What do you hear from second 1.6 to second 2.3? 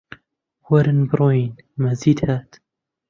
مەجید